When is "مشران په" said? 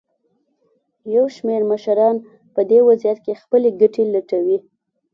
1.71-2.61